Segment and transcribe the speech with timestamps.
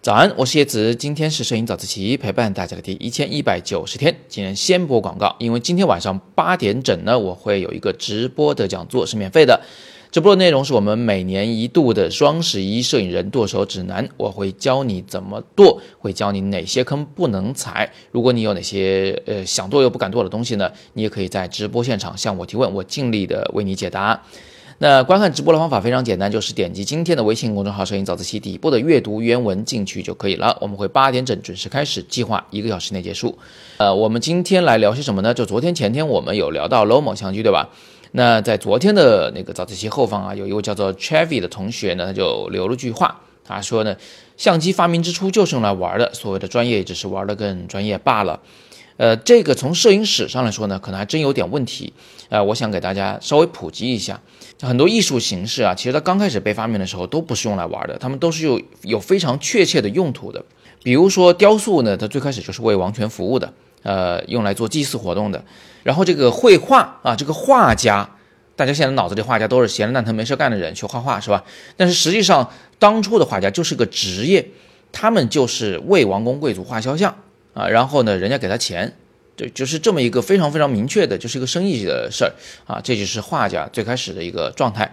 [0.00, 4.16] 早安，我是叶子，今天是摄影早自习陪伴大家的第一千一百九十天。
[4.28, 9.60] 今天先播广告，因为今天晚上八点整呢，我会有一个直播的讲座，是免费的。
[10.10, 17.90] 直播的内容是我们每年一度的双十一摄影人剁手指南，我会教你怎么剁，会教你哪些坑不能踩。
[18.10, 24.22] 如果你有哪些呃想剁又不敢剁的东西呢，你也可以在直播现场向我提问，我尽力的为你解答。
[24.82, 30.58] 那观看直播的方法非常简单，就是点击今天的微信公众号“摄影早自习”底部的阅读原文进去就可以了。
[30.60, 33.38] 我们会八点整准时开始，计划一个小时内结束。
[33.76, 35.32] 呃，我们今天来聊些什么呢？
[35.32, 37.68] 就昨天前天我们有聊到 Lomo 相机，对吧？
[38.10, 43.94] 那在昨天的那个早自习后方啊，有一位叫做 Chevy 的同学呢，他就留了句话，他说呢，
[44.36, 48.40] 相机发明之初就是用来玩的，所谓的专业只是玩的更专业罢了。
[48.96, 51.92] 呃，这个从摄影史上来说呢，可能还真有点问题。
[52.28, 54.20] 呃，我想给大家稍微普及一下，
[54.60, 60.42] 很多艺术形式啊，其实它刚开始被发明的时候都不是用来玩的，他们都是有有非常确切的用途的。
[60.82, 63.52] 比如说雕塑呢，它最开始就是为王权服务的，
[63.82, 65.44] 呃，用来做祭祀活动的。
[65.82, 68.08] 然后这个绘画啊，这个画家，
[68.56, 71.44] 大家现在脑子里画家都是闲着蛋疼没事干的人去画画是吧？
[71.76, 74.48] 但是实际上，当初的画家就是个职业，
[74.90, 77.14] 他们就是为王公贵族画肖像。
[77.54, 78.96] 啊，然后呢，人家给他钱，
[79.36, 82.32] 对，就是这么一个非常非常明确的，就是一个生意的事儿
[82.66, 84.90] 啊，这就是画家最开始的一个状态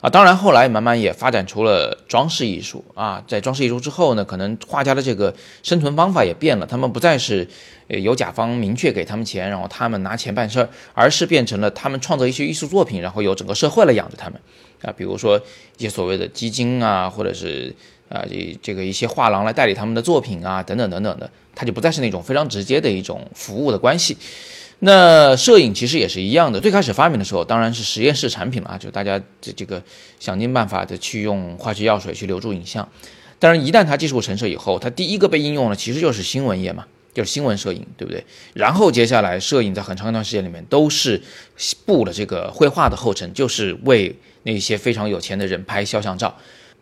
[0.00, 0.08] 啊。
[0.08, 7.48] 当然后来慢慢也发展出了装饰艺术啊，在装饰艺术之后呢，可能画家的这个生存方法也变了，他们不再是
[7.88, 14.40] 呃由甲方明确给他们钱，然后他们拿钱办事儿，而是变成了他们创作一些艺术作品，然后由整个社会来养着他们
[14.82, 15.40] 啊，比如说
[15.76, 17.74] 一些所谓的基金啊，或者是。
[18.08, 24.16] 啊，这这个一些画廊来代理他们的作品啊，等等等等的，它就不再是那种非常直接的一种服务的关系。
[24.78, 29.82] 那摄影其实也是一样的，最开始发明的时候当然是实验室产品了啊，就大家这这个
[30.20, 32.88] 想尽办法的去用化学药水去留住影像。
[33.40, 38.24] 当然，一旦它技术成熟以后，它第一个被应用的其实就是新闻业嘛，就是新闻摄影，对不对？
[38.54, 41.20] 然后接下来，摄影在很长一段时间里面都是
[41.84, 44.14] 步了这个绘画的后尘，就是为
[44.44, 46.36] 那些非常有钱的人拍肖像照。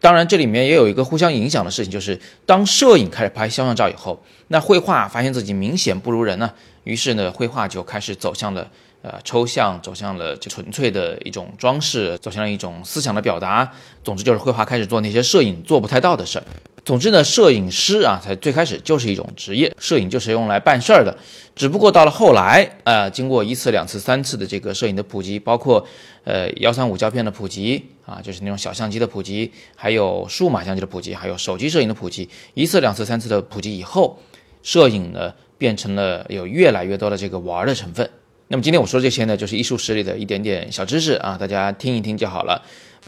[0.07, 6.49] 当然，这里面也有一个互相影响的事情，就是当摄影开始拍肖像照以后，那绘画发现自己明显不如人呢，
[6.85, 8.71] 于是呢，绘画就开始走向了
[9.03, 13.69] 呃抽象，走向了就纯粹的一种装饰，走向了一种思想的表达。
[14.05, 16.45] 总之，就是绘画开始做那些摄影做不太到的事儿。
[16.87, 21.19] 总之呢，摄影师啊，才最开始就是一种职业，摄影就是用来办事儿的。
[21.57, 25.85] 只不过到了后来，呃，经过一次、两次、三次的这个摄影的普及，包括
[26.23, 34.21] 呃幺三五胶片的普及啊，就是那种小相机的普及，还有数码相机的普及，还有手机摄影的普及，一次、两次、三次的普及以后，
[34.63, 38.09] 摄影呢变成了有越来越多的这个玩的成分。
[38.47, 42.63] 那么今天我说这些呢，就是艺术史里的一点点小知识啊，大家听一听就好了。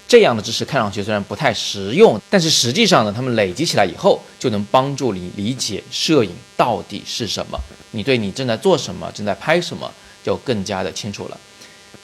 [0.07, 7.59] 这样的知识看上去虽然不太实用，但是实际上呢，它们累积起来以后，就能帮助你理解摄影到底是什么。
[7.91, 9.91] 你对你正在做什么、正在拍什么，
[10.23, 11.39] 就更加的清楚了。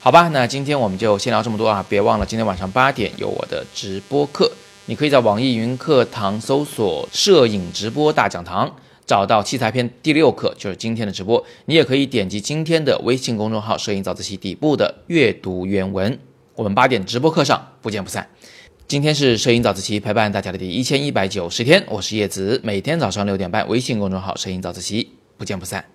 [0.00, 1.84] 好吧，那今天我们就先聊这么多啊！
[1.88, 4.52] 别忘了今天晚上八点有我的直播课，
[4.84, 8.70] 你可以在网易云课堂搜索“摄影直播大讲堂”，
[9.06, 11.42] 找到器材篇第六课，就是今天的直播。
[11.64, 16.18] 你也可以点击今天的微信公众号“摄影早自习”底部的阅读原文。
[16.56, 18.28] 我们八点直播课上不见不散。
[18.86, 25.93] 今天是摄影早自习陪伴大家的第一千一百九十天，我是叶子，每天早上六点半，微信公众号“摄影早自习”，不见不散。